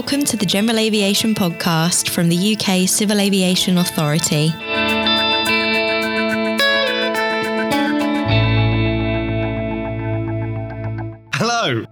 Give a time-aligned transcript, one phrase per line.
[0.00, 4.48] Welcome to the General Aviation Podcast from the UK Civil Aviation Authority.
[11.34, 11.84] Hello,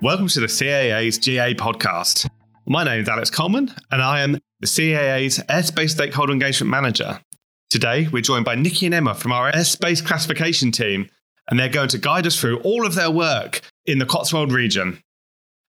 [0.00, 2.30] welcome to the CAA's GA podcast.
[2.66, 7.20] My name is Alex Coleman, and I am the CAA's Airspace Stakeholder Engagement Manager.
[7.68, 11.10] Today, we're joined by Nikki and Emma from our airspace classification team,
[11.50, 15.02] and they're going to guide us through all of their work in the Cotswold region.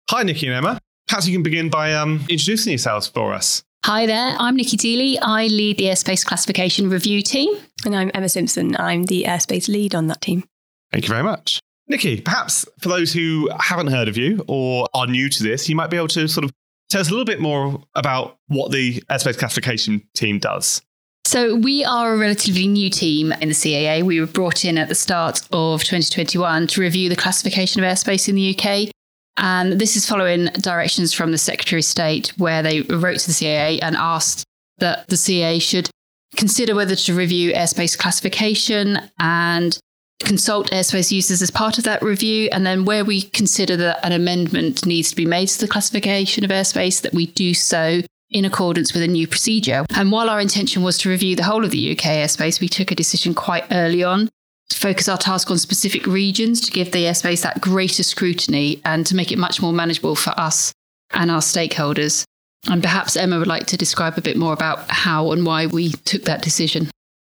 [0.10, 0.80] Hi, Nikki and Emma.
[1.12, 3.66] Perhaps you can begin by um, introducing yourselves for us.
[3.84, 5.20] Hi there, I'm Nikki Deeley.
[5.22, 7.54] I lead the airspace classification review team.
[7.86, 8.78] And I'm Emma Simpson.
[8.78, 10.46] I'm the airspace lead on that team.
[10.90, 11.60] Thank you very much.
[11.90, 15.76] Nikki, perhaps for those who haven't heard of you or are new to this, you
[15.76, 16.52] might be able to sort of
[16.90, 20.82] tell us a little bit more about what the airspace classification team does.
[21.26, 24.04] So, we are a relatively new team in the CAA.
[24.04, 28.30] We were brought in at the start of 2021 to review the classification of airspace
[28.30, 28.94] in the UK.
[29.38, 33.34] And this is following directions from the Secretary of State, where they wrote to the
[33.34, 34.44] CAA and asked
[34.80, 35.90] that the CAA should
[36.36, 39.78] consider whether to review airspace classification and
[40.20, 42.50] consult airspace users as part of that review.
[42.52, 46.44] And then, where we consider that an amendment needs to be made to the classification
[46.44, 49.86] of airspace, that we do so in accordance with a new procedure.
[49.94, 52.92] And while our intention was to review the whole of the UK airspace, we took
[52.92, 54.30] a decision quite early on
[54.74, 59.16] focus our task on specific regions to give the airspace that greater scrutiny and to
[59.16, 60.74] make it much more manageable for us
[61.12, 62.24] and our stakeholders.
[62.70, 65.92] And perhaps Emma would like to describe a bit more about how and why we
[65.92, 66.90] took that decision.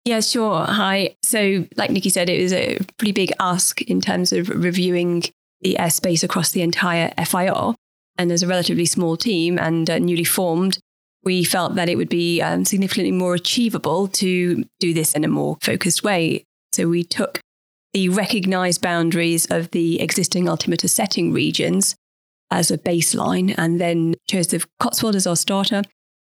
[0.06, 0.66] Yeah, sure.
[0.66, 1.16] Hi.
[1.24, 5.24] So, like Nikki said, it was a pretty big ask in terms of reviewing
[5.62, 7.74] the airspace across the entire FIR.
[8.18, 10.78] And as a relatively small team and uh, newly formed,
[11.24, 15.28] we felt that it would be um, significantly more achievable to do this in a
[15.28, 16.46] more focused way.
[16.76, 17.40] So we took
[17.94, 21.96] the recognized boundaries of the existing altimeter setting regions
[22.52, 25.84] as a baseline and then chose the Cotswold as our starter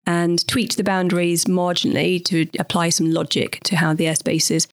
[0.05, 4.67] and tweaked the boundaries marginally to apply some logic to how the airspace is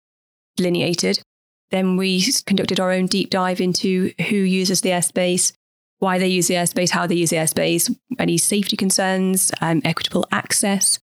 [0.58, 1.22] delineated.
[1.70, 5.54] Then we conducted our own deep dive into who uses the airspace,
[6.00, 10.26] why they use the airspace, how they use the airspace, any safety concerns, um, equitable
[10.30, 10.98] access.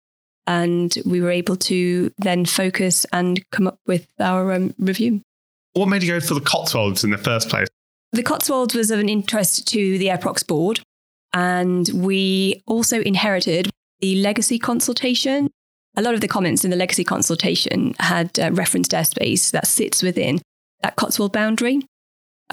[0.46, 5.22] And we were able to then focus and come up with our um, review.
[5.72, 7.68] What made you go for the Cotswolds in the first place?
[8.12, 10.80] The Cotswolds was of an interest to the AirProx board.
[11.32, 13.70] And we also inherited
[14.00, 15.50] the legacy consultation.
[15.96, 20.02] A lot of the comments in the legacy consultation had uh, referenced airspace that sits
[20.02, 20.40] within
[20.82, 21.82] that Cotswold boundary.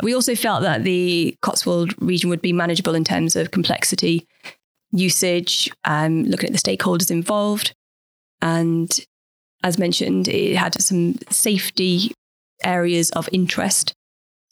[0.02, 4.28] We also felt that the Cotswold region would be manageable in terms of complexity,
[4.92, 7.74] usage, um, looking at the stakeholders involved.
[8.44, 8.94] And
[9.64, 12.12] as mentioned, it had some safety
[12.64, 13.94] areas of interest.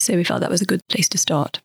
[0.00, 1.60] So we felt that was a good place to start.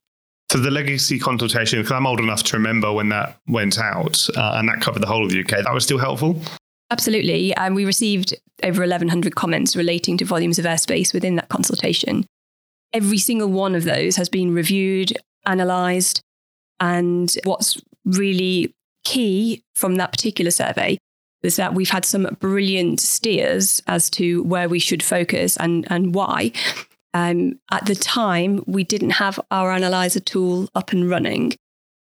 [0.52, 4.56] So the legacy consultation, because I'm old enough to remember when that went out uh,
[4.56, 6.42] and that covered the whole of the UK, that was still helpful?
[6.92, 7.56] Absolutely.
[7.56, 8.34] And um, we received
[8.64, 12.26] over 1,100 comments relating to volumes of airspace within that consultation.
[12.94, 16.22] Every single one of those has been reviewed, analysed.
[16.80, 18.74] And what's really
[19.06, 20.98] key from that particular survey
[21.44, 26.14] is that we've had some brilliant steers as to where we should focus and, and
[26.14, 26.52] why.
[27.14, 31.54] Um, at the time, we didn't have our analyzer tool up and running.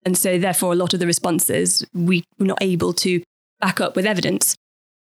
[0.04, 3.22] And so, therefore, a lot of the responses we were not able to
[3.60, 4.56] back up with evidence.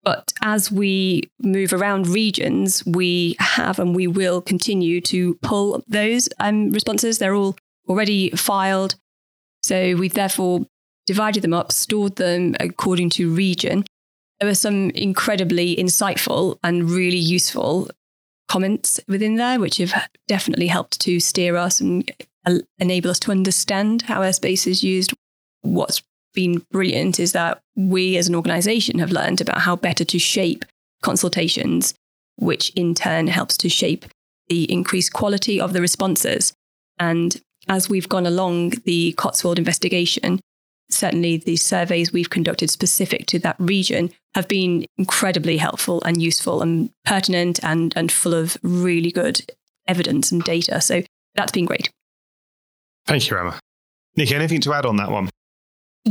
[0.03, 6.29] But as we move around regions, we have and we will continue to pull those
[6.39, 7.19] um, responses.
[7.19, 7.57] They're all
[7.89, 8.95] already filed.
[9.63, 10.67] So we've therefore
[11.07, 13.85] divided them up, stored them according to region.
[14.41, 17.91] There were some incredibly insightful and really useful
[18.49, 22.11] comments within there, which have definitely helped to steer us and
[22.79, 25.13] enable us to understand how airspace is used.
[25.61, 26.03] What's
[26.33, 30.65] been brilliant is that we as an organization have learned about how better to shape
[31.03, 31.95] consultations,
[32.37, 34.07] which in turn helps to shape
[34.49, 36.55] the increased quality of the responses.
[36.99, 40.41] And as we've gone along the Cotswold investigation,
[40.93, 46.63] certainly the surveys we've conducted specific to that region have been incredibly helpful and useful
[46.63, 49.41] and pertinent and, and full of really good
[49.89, 50.81] evidence and data.
[50.81, 51.03] So
[51.35, 51.91] that's been great.
[53.07, 53.59] Thank you, Emma.
[54.17, 55.29] Nick, anything to add on that one?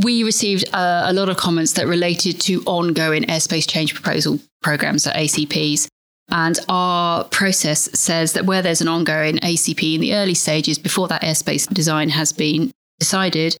[0.02, 5.06] We received uh, a lot of comments that related to ongoing airspace change proposal programs
[5.06, 5.88] at ACPs.
[6.30, 11.08] And our process says that where there's an ongoing ACP in the early stages before
[11.08, 13.56] that airspace design has been decided,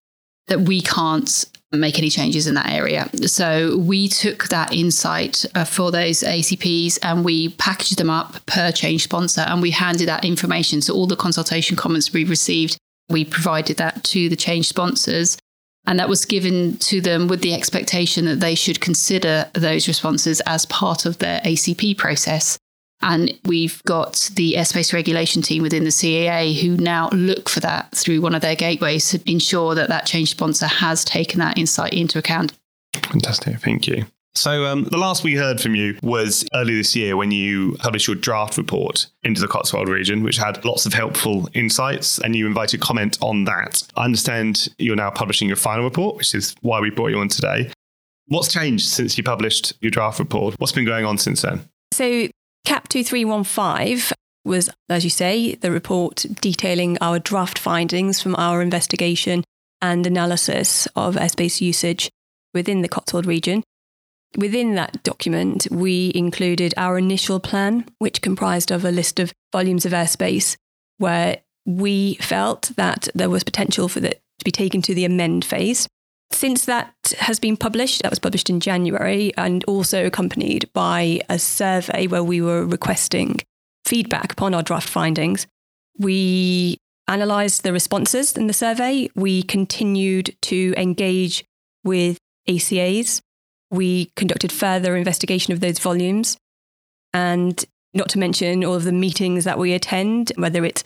[0.48, 3.08] that we can't make any changes in that area.
[3.28, 8.72] So we took that insight uh, for those ACPs and we packaged them up per
[8.72, 10.82] change sponsor and we handed that information.
[10.82, 12.76] So all the consultation comments we received,
[13.08, 15.38] we provided that to the change sponsors.
[15.86, 20.40] And that was given to them with the expectation that they should consider those responses
[20.42, 22.58] as part of their ACP process.
[23.02, 27.92] And we've got the airspace regulation team within the CAA who now look for that
[27.92, 31.94] through one of their gateways to ensure that that change sponsor has taken that insight
[31.94, 32.52] into account.
[32.94, 33.58] Fantastic.
[33.60, 34.06] Thank you.
[34.36, 38.06] So, um, the last we heard from you was early this year when you published
[38.06, 42.46] your draft report into the Cotswold region, which had lots of helpful insights, and you
[42.46, 43.82] invited comment on that.
[43.96, 47.28] I understand you're now publishing your final report, which is why we brought you on
[47.28, 47.72] today.
[48.28, 50.54] What's changed since you published your draft report?
[50.58, 51.68] What's been going on since then?
[51.92, 52.28] So,
[52.64, 59.44] CAP 2315 was, as you say, the report detailing our draft findings from our investigation
[59.82, 62.10] and analysis of airspace usage
[62.54, 63.62] within the Cotswold region.
[64.36, 69.84] Within that document, we included our initial plan, which comprised of a list of volumes
[69.84, 70.56] of airspace
[70.98, 75.44] where we felt that there was potential for that to be taken to the amend
[75.44, 75.88] phase.
[76.32, 81.38] Since that has been published, that was published in January and also accompanied by a
[81.38, 83.36] survey where we were requesting
[83.84, 85.46] feedback upon our draft findings.
[85.98, 86.78] We
[87.08, 89.10] analysed the responses in the survey.
[89.14, 91.44] We continued to engage
[91.84, 92.18] with
[92.48, 93.20] ACAs
[93.70, 96.36] we conducted further investigation of those volumes.
[97.14, 100.84] And not to mention all of the meetings that we attend, whether it's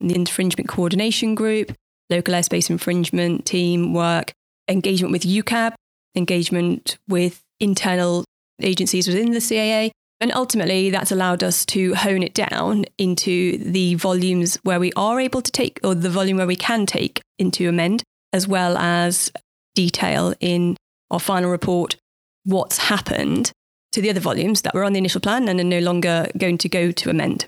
[0.00, 1.72] the infringement coordination group,
[2.10, 4.32] local airspace infringement team work,
[4.68, 5.74] engagement with UCAB,
[6.14, 8.24] engagement with internal
[8.62, 9.90] agencies within the CAA.
[10.18, 15.20] And ultimately, that's allowed us to hone it down into the volumes where we are
[15.20, 18.02] able to take, or the volume where we can take into amend,
[18.32, 19.30] as well as
[19.74, 20.76] detail in
[21.10, 21.96] our final report
[22.44, 23.52] what's happened
[23.92, 26.58] to the other volumes that were on the initial plan and are no longer going
[26.58, 27.46] to go to amend.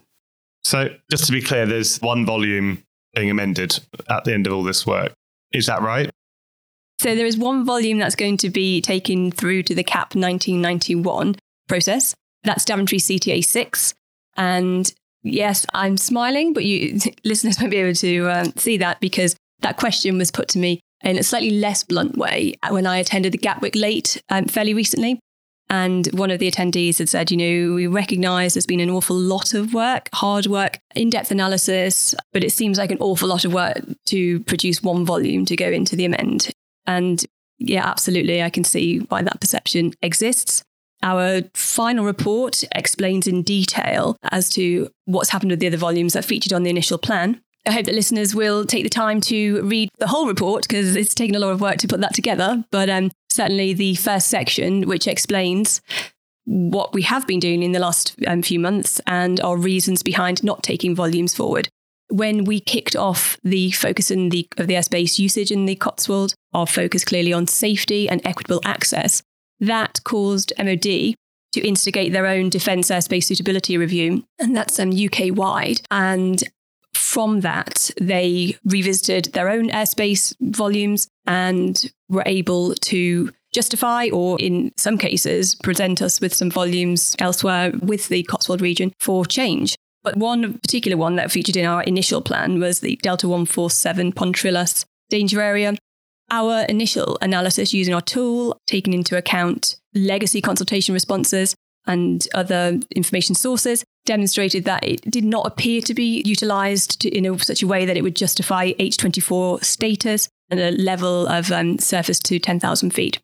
[0.63, 2.83] So, just to be clear, there's one volume
[3.15, 3.79] being amended
[4.11, 5.15] at the end of all this work.
[5.53, 6.11] Is that right?
[7.01, 11.37] So, there is one volume that's going to be taken through to the CAP 1991
[11.69, 12.15] process.
[12.45, 13.95] That's Daventry CTA 6.
[14.37, 14.93] And
[15.23, 19.77] yes, I'm smiling, but you listeners might be able to um, see that because that
[19.77, 23.39] question was put to me in a slightly less blunt way when I attended the
[23.39, 25.21] Gatwick LAIT um, fairly recently.
[25.71, 29.17] And one of the attendees had said, you know, we recognize there's been an awful
[29.17, 33.45] lot of work, hard work, in depth analysis, but it seems like an awful lot
[33.45, 36.51] of work to produce one volume to go into the amend.
[36.89, 37.25] And
[37.59, 40.65] yeah, absolutely, I can see why that perception exists.
[41.03, 46.25] Our final report explains in detail as to what's happened with the other volumes that
[46.25, 47.41] featured on the initial plan.
[47.67, 51.15] I hope that listeners will take the time to read the whole report because it's
[51.15, 52.65] taken a lot of work to put that together.
[52.71, 55.83] But um, certainly the first section, which explains
[56.47, 60.43] what we have been doing in the last um, few months and our reasons behind
[60.43, 61.69] not taking volumes forward.
[62.11, 66.35] When we kicked off the focus in the, of the airspace usage in the Cotswold,
[66.55, 69.23] our focus clearly on safety and equitable access,
[69.61, 71.15] that caused MOD
[71.53, 75.81] to instigate their own defence airspace suitability review, and that's um, UK wide.
[75.91, 76.43] And
[76.95, 84.73] from that, they revisited their own airspace volumes and were able to justify or in
[84.77, 89.75] some cases present us with some volumes elsewhere with the Cotswold region for change.
[90.03, 94.85] But one particular one that featured in our initial plan was the Delta 147 Pontrilas
[95.11, 95.75] danger area.
[96.31, 101.55] Our initial analysis using our tool, taking into account legacy consultation responses
[101.87, 107.25] and other information sources, demonstrated that it did not appear to be utilized to, in
[107.27, 111.79] a, such a way that it would justify H24 status and a level of um,
[111.79, 113.19] surface to 10,000 feet.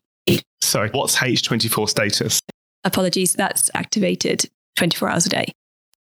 [0.61, 2.39] Sorry, what's H24 status?
[2.83, 5.51] Apologies, that's activated 24 hours a day.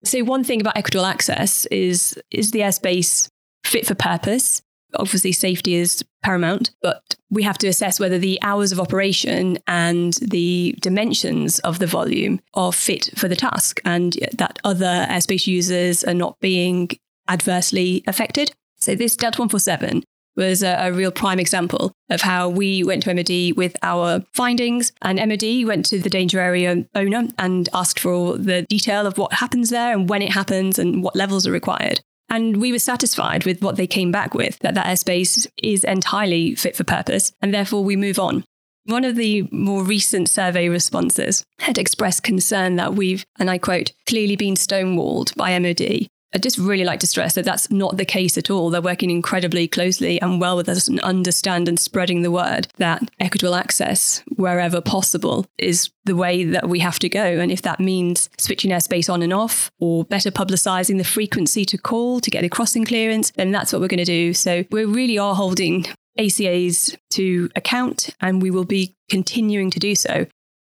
[0.04, 3.28] So, one thing about equitable access is is the airspace
[3.64, 4.62] fit for purpose?
[4.95, 10.14] Obviously, safety is paramount, but we have to assess whether the hours of operation and
[10.14, 16.02] the dimensions of the volume are fit for the task and that other airspace users
[16.02, 16.88] are not being
[17.28, 18.52] adversely affected.
[18.78, 20.02] So, this Delta 147
[20.37, 24.93] was a, a, real prime example of how we went to MOD with our findings.
[25.03, 29.19] And MOD went to the danger area owner and asked for all the detail of
[29.19, 32.01] what happens there and when it happens and what levels are required.
[32.29, 36.55] And we were satisfied with what they came back with, that that airspace is entirely
[36.55, 38.45] fit for purpose, and therefore we move on.
[38.85, 43.93] One of the more recent survey responses had expressed concern that we've, and I quote,
[44.09, 48.05] clearly been stonewalled by MOD I'd just really like to stress that that's not the
[48.05, 48.71] case at all.
[48.71, 53.03] They're working incredibly closely and well with us and understand and spreading the word that
[53.19, 57.25] equitable access, wherever possible, is the way that we have to go.
[57.25, 61.77] And if that means switching airspace on and off or better publicising the frequency to
[61.77, 64.33] call to get a crossing clearance, then that's what we're going to do.
[64.33, 65.87] So we really are holding
[66.19, 70.27] ACAs to account, and we will be continuing to do so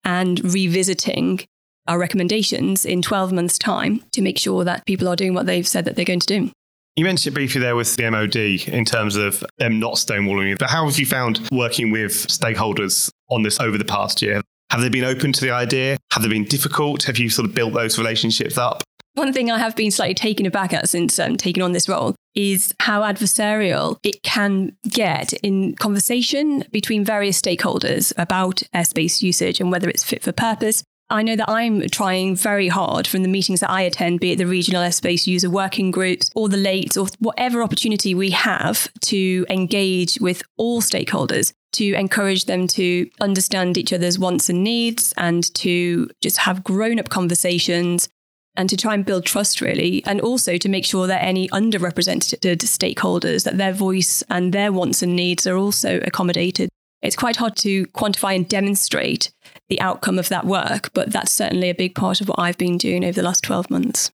[0.04, 1.46] and revisiting
[1.88, 5.66] our recommendations in 12 months' time to make sure that people are doing what they've
[5.66, 6.50] said that they're going to do.
[6.96, 10.56] You mentioned it briefly there with the MOD in terms of them not stonewalling you,
[10.56, 14.42] but how have you found working with stakeholders on this over the past year?
[14.70, 15.96] Have they been open to the idea?
[16.12, 17.04] Have they been difficult?
[17.04, 18.82] Have you sort of built those relationships up?
[19.14, 22.14] One thing I have been slightly taken aback at since um, taking on this role
[22.34, 29.72] is how adversarial it can get in conversation between various stakeholders about airspace usage and
[29.72, 30.84] whether it's fit for purpose.
[31.10, 34.36] I know that I'm trying very hard from the meetings that I attend, be it
[34.36, 39.46] the regional airspace user working groups or the LAIT or whatever opportunity we have to
[39.48, 45.52] engage with all stakeholders to encourage them to understand each other's wants and needs and
[45.54, 48.08] to just have grown up conversations
[48.56, 52.58] and to try and build trust really and also to make sure that any underrepresented
[52.58, 56.68] stakeholders that their voice and their wants and needs are also accommodated.
[57.00, 59.30] It's quite hard to quantify and demonstrate
[59.68, 62.78] the outcome of that work but that's certainly a big part of what i've been
[62.78, 64.10] doing over the last 12 months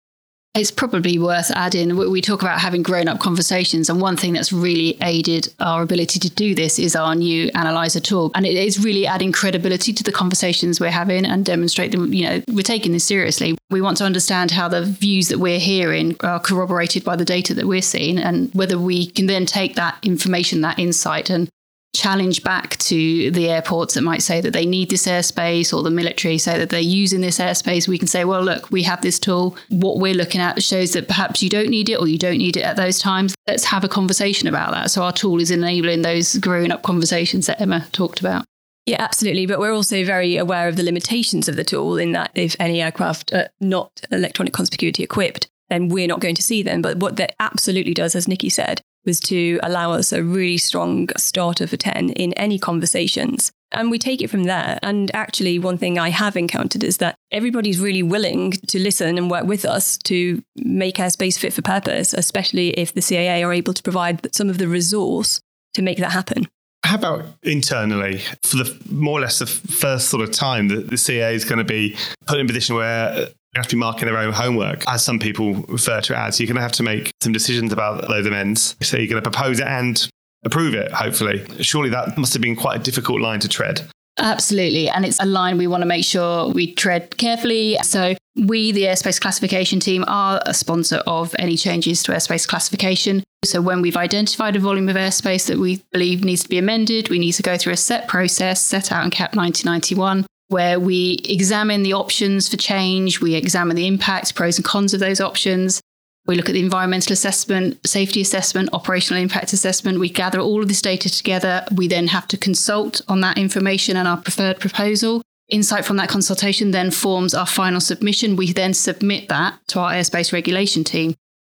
[0.54, 1.96] it's probably worth adding.
[1.96, 6.20] We talk about having grown up conversations, and one thing that's really aided our ability
[6.20, 8.30] to do this is our new analyzer tool.
[8.36, 12.24] And it is really adding credibility to the conversations we're having and demonstrate them, you
[12.24, 13.58] know, we're taking this seriously.
[13.70, 17.52] We want to understand how the views that we're hearing are corroborated by the data
[17.54, 21.48] that we're seeing and whether we can then take that information, that insight, and
[21.94, 25.90] challenge back to the airports that might say that they need this airspace or the
[25.90, 29.18] military say that they're using this airspace, we can say, well, look, we have this
[29.18, 29.56] tool.
[29.70, 32.56] What we're looking at shows that perhaps you don't need it or you don't need
[32.56, 33.34] it at those times.
[33.46, 34.90] Let's have a conversation about that.
[34.90, 38.44] So our tool is enabling those growing up conversations that Emma talked about.
[38.86, 39.46] Yeah, absolutely.
[39.46, 42.82] But we're also very aware of the limitations of the tool in that if any
[42.82, 46.82] aircraft are not electronic conspicuity equipped, then we're not going to see them.
[46.82, 51.08] But what that absolutely does, as Nikki said, was to allow us a really strong
[51.16, 53.52] starter for 10 in any conversations.
[53.72, 54.78] And we take it from there.
[54.82, 59.30] And actually, one thing I have encountered is that everybody's really willing to listen and
[59.30, 63.74] work with us to make airspace fit for purpose, especially if the CAA are able
[63.74, 65.40] to provide some of the resource
[65.74, 66.46] to make that happen.
[66.84, 68.18] How about internally?
[68.42, 71.58] For the more or less the first sort of time that the CAA is going
[71.58, 71.96] to be
[72.26, 75.54] put in a position where have to be marking their own homework, as some people
[75.68, 76.40] refer to it as.
[76.40, 78.76] You're going to have to make some decisions about those amends.
[78.82, 80.08] So you're going to propose it and
[80.44, 81.44] approve it, hopefully.
[81.60, 83.88] Surely that must have been quite a difficult line to tread.
[84.18, 84.88] Absolutely.
[84.88, 87.76] And it's a line we want to make sure we tread carefully.
[87.82, 93.22] So, we, the airspace classification team, are a sponsor of any changes to airspace classification.
[93.44, 97.08] So, when we've identified a volume of airspace that we believe needs to be amended,
[97.08, 101.18] we need to go through a set process set out in CAP 1991 where we
[101.24, 105.80] examine the options for change, we examine the impacts, pros and cons of those options.
[106.26, 109.98] We look at the environmental assessment, safety assessment, operational impact assessment.
[109.98, 111.64] We gather all of this data together.
[111.74, 115.22] We then have to consult on that information and our preferred proposal.
[115.48, 118.36] Insight from that consultation then forms our final submission.
[118.36, 121.16] We then submit that to our airspace regulation team.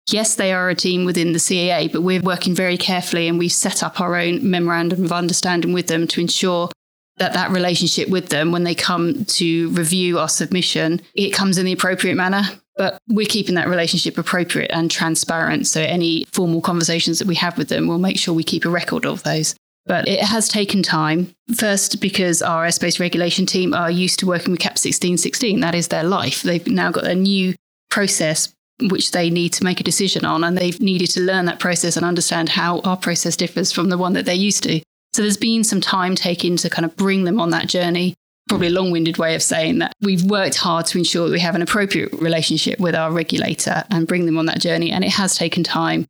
[0.09, 3.51] Yes, they are a team within the CAA, but we're working very carefully and we've
[3.51, 6.71] set up our own memorandum of understanding with them to ensure
[7.19, 11.65] that that relationship with them when they come to review our submission it comes in
[11.65, 12.43] the appropriate manner
[12.77, 15.67] but we're keeping that relationship appropriate and transparent.
[15.67, 18.71] So any formal conversations that we have with them we'll make sure we keep a
[18.71, 19.55] record of those.
[19.87, 21.35] But it has taken time.
[21.57, 25.89] First because our airspace regulation team are used to working with cap 1616 that is
[25.89, 26.43] their life.
[26.43, 27.55] They've now got a new
[27.91, 28.53] process
[28.91, 31.97] which they need to make a decision on and they've needed to learn that process
[31.97, 34.83] and understand how our process differs from the one that they're used to
[35.15, 38.17] so there's been some time taken to kind of bring them on that journey.
[38.49, 41.39] Probably a long winded way of saying that we've worked hard to ensure that we
[41.39, 44.91] have an appropriate relationship with our regulator and bring them on that journey.
[44.91, 46.07] And it has taken time,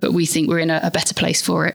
[0.00, 1.74] but we think we're in a, a better place for it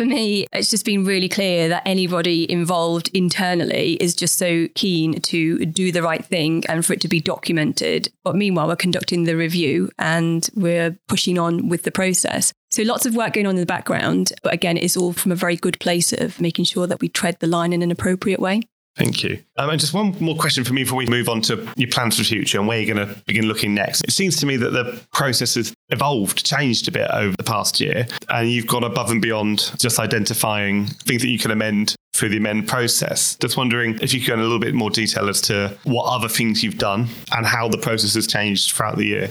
[0.00, 5.20] for me, it's just been really clear that anybody involved internally is just so keen
[5.20, 8.10] to do the right thing and for it to be documented.
[8.24, 12.50] But meanwhile, we're conducting the review and we're pushing on with the process.
[12.70, 14.32] So lots of work going on in the background.
[14.42, 17.38] But again, it's all from a very good place of making sure that we tread
[17.40, 18.62] the line in an appropriate way.
[18.96, 19.42] Thank you.
[19.56, 22.16] Um, and just one more question for me before we move on to your plans
[22.16, 24.02] for the future and where you're going to begin looking next.
[24.04, 27.80] It seems to me that the process has evolved, changed a bit over the past
[27.80, 32.28] year, and you've gone above and beyond just identifying things that you can amend through
[32.28, 33.36] the amend process.
[33.36, 36.04] Just wondering if you could go in a little bit more detail as to what
[36.04, 39.30] other things you've done and how the process has changed throughout the year.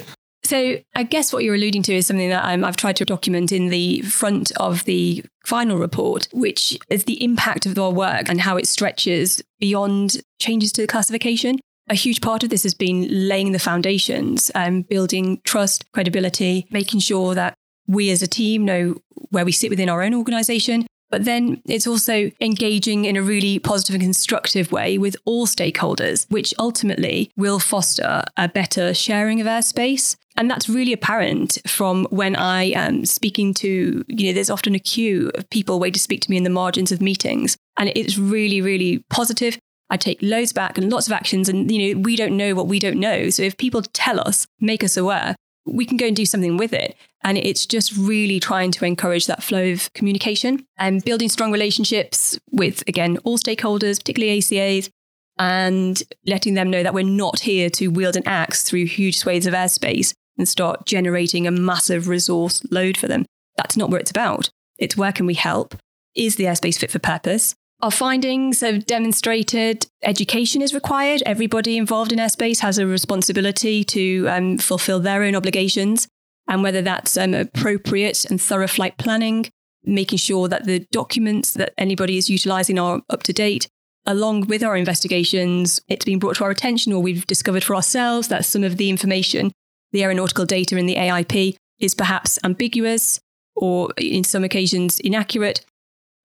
[0.50, 3.52] So I guess what you're alluding to is something that um, I've tried to document
[3.52, 8.42] in the front of the final report, which is the impact of our work and
[8.42, 11.60] how it stretches beyond changes to the classification.
[11.88, 17.02] A huge part of this has been laying the foundations, um, building trust, credibility, making
[17.02, 17.54] sure that
[17.86, 18.96] we as a team know
[19.30, 23.60] where we sit within our own organization, But then it's also engaging in a really
[23.60, 29.48] positive and constructive way with all stakeholders, which ultimately will foster a better sharing of
[29.48, 30.16] airspace.
[30.40, 34.80] And that's really apparent from when I am speaking to, you know, there's often a
[34.80, 37.58] queue of people waiting to speak to me in the margins of meetings.
[37.78, 39.60] And it's really, really positive.
[39.90, 41.50] I take loads back and lots of actions.
[41.50, 43.30] And, you know, we don't know what we don't know.
[43.30, 46.72] So if people tell us, make us aware, we can go and do something with
[46.72, 46.96] it.
[47.22, 52.40] And it's just really trying to encourage that flow of communication and building strong relationships
[52.50, 54.90] with, again, all stakeholders, particularly ACAs,
[55.38, 59.46] and letting them know that we're not here to wield an axe through huge swathes
[59.46, 63.26] of airspace and start generating a massive resource load for them.
[63.58, 64.50] That's not what it's about.
[64.80, 65.76] It's where can we help?
[66.16, 67.54] Is the airspace fit for purpose?
[67.82, 71.24] Our findings have demonstrated education is required.
[71.26, 76.08] Everybody involved in airspace has a responsibility to um, fulfill their own obligations.
[76.48, 79.50] And whether that's um, appropriate and thorough flight planning,
[79.84, 83.70] making sure that the documents that anybody is utilizing are up to date,
[84.06, 88.28] along with our investigations, it's been brought to our attention or we've discovered for ourselves
[88.28, 89.52] that some of the information,
[89.92, 93.20] the aeronautical data in the AIP, is perhaps ambiguous
[93.56, 95.66] or in some occasions inaccurate.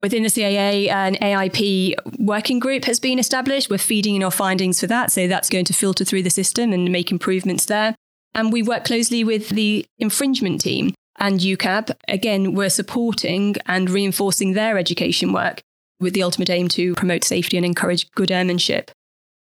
[0.02, 3.70] Within the CAA, an AIP working group has been established.
[3.70, 5.10] We're feeding in our findings for that.
[5.10, 7.94] So that's going to filter through the system and make improvements there.
[8.34, 11.96] And we work closely with the infringement team and UCAB.
[12.08, 15.62] Again, we're supporting and reinforcing their education work
[16.00, 18.90] with the ultimate aim to promote safety and encourage good airmanship.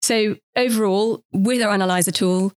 [0.01, 2.53] So overall, with our analyzer tool,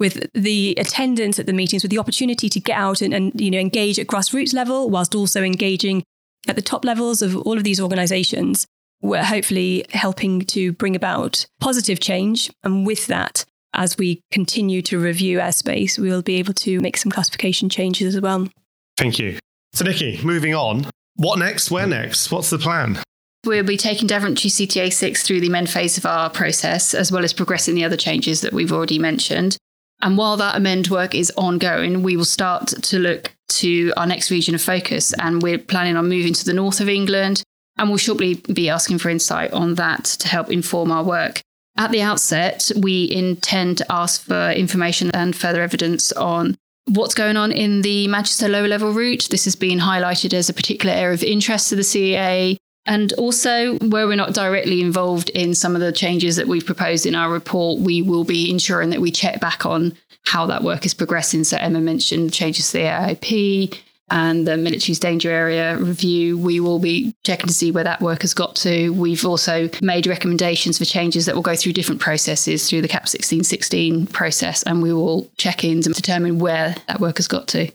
[0.00, 3.50] with the attendance at the meetings, with the opportunity to get out and, and you
[3.50, 6.02] know engage at grassroots level, whilst also engaging
[6.48, 8.66] at the top levels of all of these organizations,
[9.02, 12.50] we're hopefully helping to bring about positive change.
[12.64, 16.96] And with that, as we continue to review airspace, we will be able to make
[16.96, 18.48] some classification changes as well.
[18.96, 19.38] Thank you.
[19.72, 20.86] So, Nikki, moving on.
[21.16, 21.70] What next?
[21.70, 22.32] Where next?
[22.32, 22.98] What's the plan?
[23.44, 27.24] We'll be taking Daventry CTA 6 through the amend phase of our process, as well
[27.24, 29.56] as progressing the other changes that we've already mentioned.
[30.02, 34.30] And while that amend work is ongoing, we will start to look to our next
[34.30, 35.12] region of focus.
[35.18, 37.42] And we're planning on moving to the north of England.
[37.76, 41.40] And we'll shortly be asking for insight on that to help inform our work.
[41.76, 47.36] At the outset, we intend to ask for information and further evidence on what's going
[47.36, 49.28] on in the Manchester lower level route.
[49.30, 52.56] This has been highlighted as a particular area of interest to the CAA.
[52.86, 57.06] And also, where we're not directly involved in some of the changes that we've proposed
[57.06, 60.86] in our report, we will be ensuring that we check back on how that work
[60.86, 61.44] is progressing.
[61.44, 63.78] So, Emma mentioned changes to the AIP
[64.10, 66.36] and the military's danger area review.
[66.36, 68.90] We will be checking to see where that work has got to.
[68.90, 73.02] We've also made recommendations for changes that will go through different processes through the CAP
[73.02, 77.70] 1616 process, and we will check in to determine where that work has got to.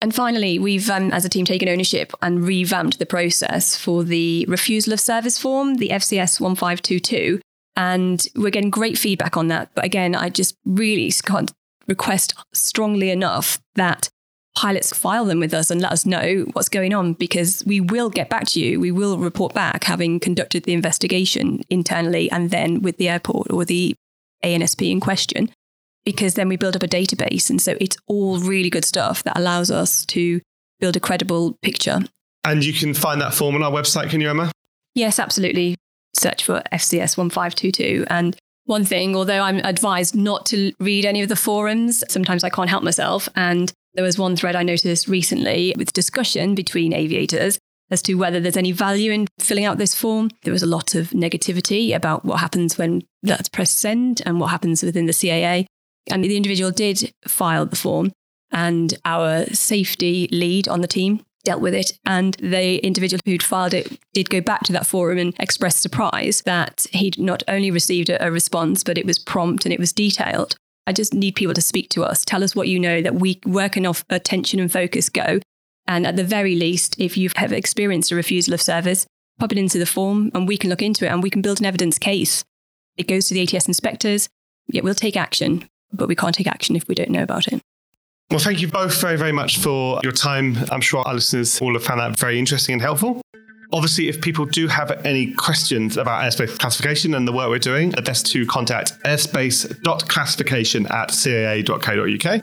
[0.00, 4.44] And finally, we've, um, as a team, taken ownership and revamped the process for the
[4.46, 7.40] refusal of service form, the FCS 1522.
[7.76, 9.70] And we're getting great feedback on that.
[9.74, 11.52] But again, I just really can't
[11.88, 14.08] request strongly enough that
[14.56, 18.08] pilots file them with us and let us know what's going on because we will
[18.08, 18.80] get back to you.
[18.80, 23.64] We will report back having conducted the investigation internally and then with the airport or
[23.64, 23.94] the
[24.42, 25.50] ANSP in question
[26.06, 27.50] because then we build up a database.
[27.50, 30.40] And so it's all really good stuff that allows us to
[30.80, 32.00] build a credible picture.
[32.44, 34.52] And you can find that form on our website, can you, Emma?
[34.94, 35.76] Yes, absolutely.
[36.14, 38.06] Search for FCS 1522.
[38.08, 42.50] And one thing, although I'm advised not to read any of the forums, sometimes I
[42.50, 43.28] can't help myself.
[43.34, 47.58] And there was one thread I noticed recently with discussion between aviators
[47.90, 50.30] as to whether there's any value in filling out this form.
[50.42, 54.48] There was a lot of negativity about what happens when that's pressed send and what
[54.48, 55.66] happens within the CAA.
[56.10, 58.12] And the individual did file the form,
[58.52, 61.98] and our safety lead on the team dealt with it.
[62.04, 66.42] And the individual who'd filed it did go back to that forum and express surprise
[66.42, 69.92] that he'd not only received a, a response, but it was prompt and it was
[69.92, 70.56] detailed.
[70.86, 73.34] I just need people to speak to us, tell us what you know, that we
[73.34, 75.40] can off attention and focus go.
[75.88, 79.06] And at the very least, if you have ever experienced a refusal of service,
[79.38, 81.60] pop it into the form and we can look into it and we can build
[81.60, 82.44] an evidence case.
[82.96, 84.28] It goes to the ATS inspectors.
[84.68, 87.62] Yeah, we'll take action but we can't take action if we don't know about it.
[88.30, 90.56] Well, thank you both very, very much for your time.
[90.70, 93.20] I'm sure our listeners all have found that very interesting and helpful.
[93.72, 97.90] Obviously, if people do have any questions about airspace classification and the work we're doing,
[97.90, 102.42] the best to contact airspace.classification at caa.co.uk.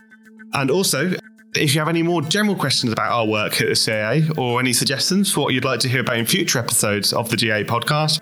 [0.54, 1.14] And also,
[1.56, 4.74] if you have any more general questions about our work at the CAA or any
[4.74, 8.20] suggestions for what you'd like to hear about in future episodes of the GA podcast,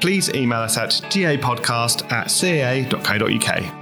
[0.00, 3.81] please email us at gapodcast at caa.co.uk.